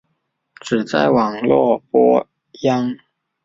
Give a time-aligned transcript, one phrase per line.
[0.61, 2.27] 只在网络播
[2.63, 2.97] 映。